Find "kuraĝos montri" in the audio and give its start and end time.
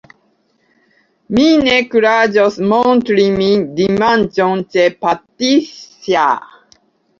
1.91-3.27